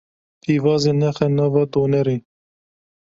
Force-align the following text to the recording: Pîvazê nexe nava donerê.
Pîvazê 0.41 0.93
nexe 1.01 1.27
nava 1.37 1.63
donerê. 1.71 2.17